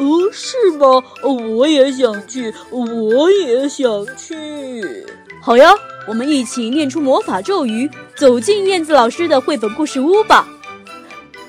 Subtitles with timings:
[0.00, 1.02] 哦，是吗？
[1.22, 5.06] 我也想去，我也想去。
[5.42, 5.70] 好呀，
[6.08, 10.48] 我们一起念出魔法咒语，走进燕子老师的绘本故事屋吧。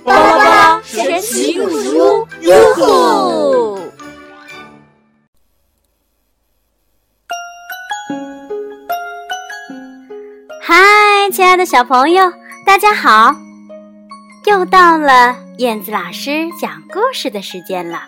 [0.04, 3.80] 巴拉巴拉神奇故事屋，哟吼！
[10.62, 12.30] 嗨，亲爱的小朋友，
[12.66, 13.34] 大家好！
[14.46, 18.02] 又到了燕子老师讲故事的时间了。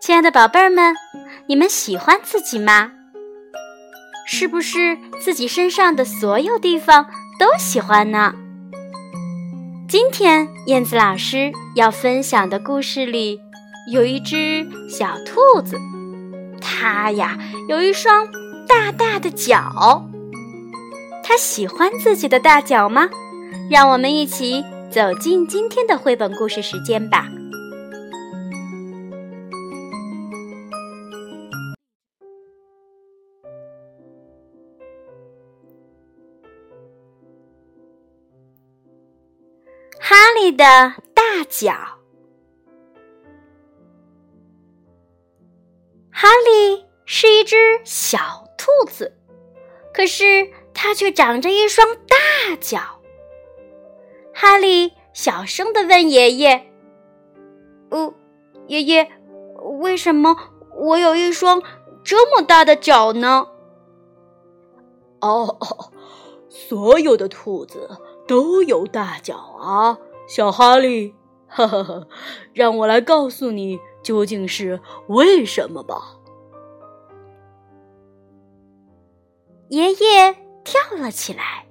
[0.00, 0.94] 亲爱的宝贝儿们，
[1.46, 2.90] 你们喜欢自己吗？
[4.26, 7.04] 是不是自己身上的所有地方
[7.38, 8.34] 都喜欢呢？
[9.86, 13.42] 今天燕子老师要分享的故事里，
[13.92, 15.76] 有一只小兔子，
[16.62, 18.26] 它呀有一双
[18.66, 20.08] 大大的脚。
[21.22, 23.10] 它喜欢自己的大脚吗？
[23.70, 27.26] 让我们一起走进今天的绘本故事时间吧。
[40.40, 40.64] 哈利的
[41.12, 41.70] 大脚。
[46.10, 48.18] 哈利是一只小
[48.56, 49.12] 兔子，
[49.92, 52.80] 可是它却长着一双大脚。
[54.32, 56.72] 哈利小声的问爷爷
[57.90, 58.14] ：“哦，
[58.66, 59.10] 爷爷，
[59.80, 60.34] 为什么
[60.74, 61.62] 我有一双
[62.02, 63.46] 这么大的脚呢？”
[65.20, 65.58] 哦，
[66.48, 68.00] 所有的兔子。
[68.28, 69.98] 都有大脚啊，
[70.30, 71.12] 小哈利，
[71.48, 72.06] 哈哈哈！
[72.54, 76.00] 让我来告诉你究竟是为什么吧。
[79.70, 81.66] 爷爷跳了起来，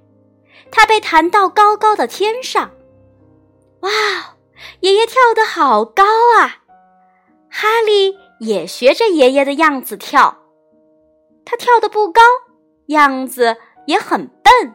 [0.70, 2.70] 他被弹到高高的天上。
[3.80, 3.90] 哇，
[4.80, 6.04] 爷爷跳得好高
[6.38, 6.60] 啊！
[7.48, 10.36] 哈利也学着爷爷的样子跳，
[11.46, 12.20] 他跳得不高，
[12.88, 13.56] 样子
[13.86, 14.74] 也很笨，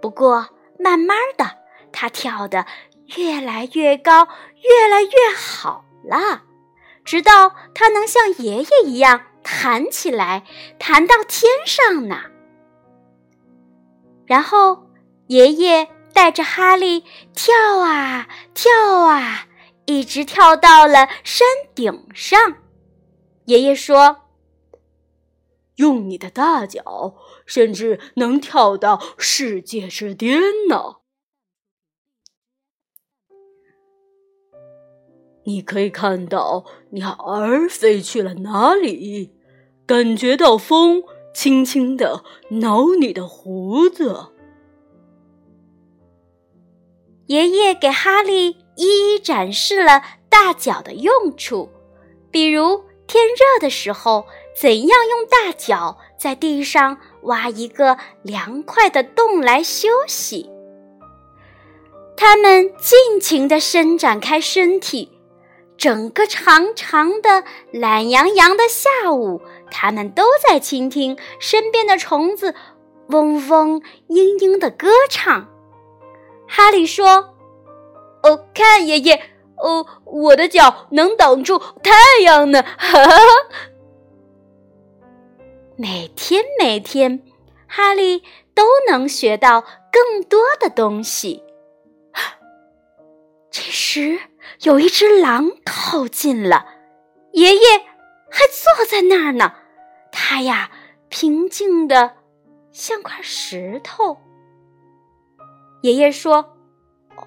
[0.00, 0.50] 不过。
[0.82, 1.44] 慢慢的，
[1.92, 2.64] 他跳得
[3.16, 4.28] 越来越高，
[4.62, 6.42] 越来越好了，
[7.04, 10.44] 直到他能像爷爷一样弹起来，
[10.78, 12.22] 弹到天上呢。
[14.26, 14.90] 然后，
[15.26, 17.04] 爷爷带着哈利
[17.34, 19.46] 跳啊跳啊，
[19.86, 22.56] 一直跳到了山顶上。
[23.46, 24.28] 爷爷说
[25.76, 27.14] ：“用你的大脚。”
[27.46, 30.99] 甚至能跳到世界之巅呢！
[35.50, 39.32] 你可以看到鸟儿飞去了哪里，
[39.84, 41.02] 感觉到风
[41.34, 44.26] 轻轻的挠你的胡子。
[47.26, 51.68] 爷爷给哈利一一展示了大脚的用处，
[52.30, 54.24] 比如天热的时候，
[54.56, 56.98] 怎样用大脚在地上。
[57.24, 60.48] 挖一个凉快的洞来休息。
[62.16, 65.19] 他们尽情地伸展开身体，
[65.80, 67.42] 整个长长的、
[67.72, 72.54] 懒洋洋的下午，他们都在倾听身边的虫子
[73.08, 75.48] 嗡嗡嘤嘤的歌唱。
[76.46, 77.34] 哈利说
[78.22, 79.14] ：“哦，看爷爷，
[79.56, 83.16] 哦，我的脚能挡住太阳呢！”哈哈。
[85.76, 87.22] 每天每天，
[87.66, 88.22] 哈利
[88.54, 91.42] 都能学到更多的东西。
[93.90, 94.20] 这时，
[94.62, 96.64] 有一只狼靠近了，
[97.32, 97.60] 爷爷
[98.30, 99.52] 还坐在那儿呢。
[100.12, 100.70] 他呀，
[101.08, 102.12] 平静的
[102.70, 104.18] 像块石头。
[105.82, 106.56] 爷爷说：“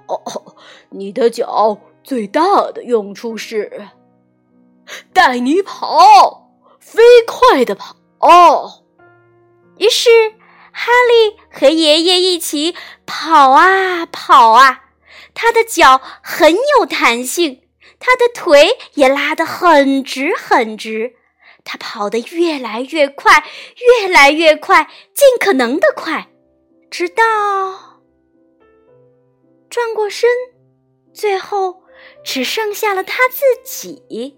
[0.07, 0.55] 哦，
[0.91, 3.89] 你的脚最大的用处是
[5.11, 6.49] 带你跑，
[6.79, 8.85] 飞快的跑。”哦，
[9.79, 10.09] 于是
[10.71, 12.73] 哈利和爷爷一起
[13.05, 14.82] 跑啊跑啊，
[15.33, 17.61] 他的脚很有弹性，
[17.99, 21.15] 他的腿也拉得很直很直，
[21.63, 23.43] 他跑得越来越快，
[24.01, 26.29] 越来越快，尽可能的快，
[26.89, 27.23] 直到
[29.69, 30.29] 转过身，
[31.13, 31.83] 最后
[32.23, 34.37] 只剩下了他自己。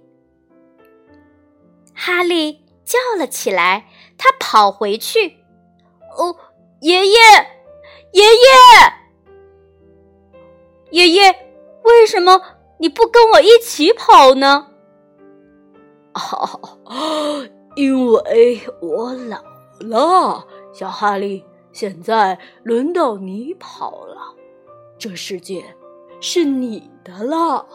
[1.93, 5.37] 哈利叫了起来，他跑回去。
[6.17, 6.37] 哦，
[6.81, 7.19] 爷爷，
[8.13, 8.49] 爷爷，
[10.91, 11.35] 爷爷，
[11.83, 12.41] 为什么
[12.79, 14.67] 你不跟我一起跑呢？
[16.13, 17.45] 哦，
[17.75, 19.43] 因为我老
[19.79, 21.45] 了，小哈利。
[21.73, 24.33] 现在轮到你跑了，
[24.97, 25.75] 这世界
[26.21, 27.67] 是你的了。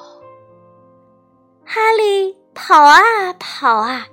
[1.67, 4.07] 哈利跑啊跑啊，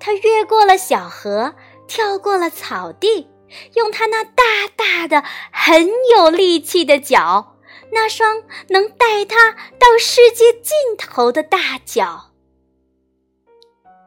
[0.00, 1.54] 他越过了小河，
[1.86, 3.28] 跳过了草地，
[3.74, 4.42] 用他那大
[4.74, 5.22] 大的、
[5.52, 7.57] 很有力气的脚，
[7.92, 12.32] 那双能带他到世界尽头的大脚。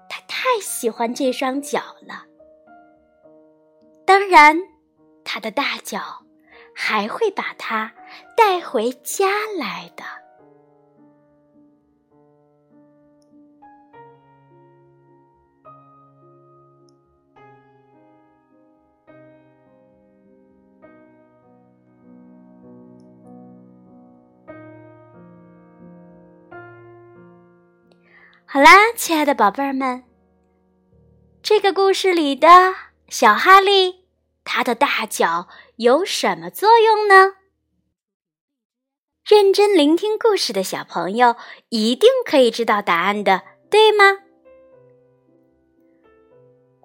[0.09, 2.25] 他太喜欢这双脚了。
[4.05, 4.71] 当然。
[5.23, 6.23] 他的大脚
[6.75, 7.93] 还会把他
[8.35, 10.03] 带回家来的。
[28.53, 30.03] 好啦，亲爱的宝贝儿们，
[31.41, 32.75] 这个故事里的
[33.07, 34.01] 小哈利。
[34.43, 37.35] 他的大脚有什么作用呢？
[39.25, 41.37] 认真聆听故事的小朋友
[41.69, 44.17] 一定可以知道答案的，对吗？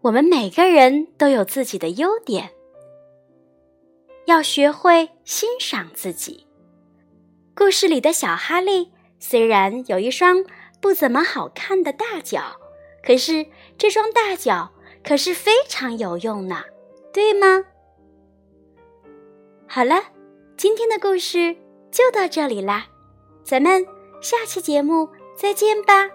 [0.03, 2.53] 我们每个人都有自己的优点，
[4.27, 6.47] 要学会欣赏自己。
[7.57, 10.45] 故事里的小哈利虽然有一双
[10.87, 12.61] 不怎么好看的大脚，
[13.05, 13.45] 可是
[13.77, 14.71] 这双大脚
[15.03, 16.63] 可是非常有用呢。
[17.13, 17.65] 对吗？
[19.67, 19.97] 好了，
[20.57, 21.57] 今天的故事
[21.91, 22.87] 就到这里啦，
[23.43, 23.85] 咱们
[24.21, 26.09] 下期节目再见吧。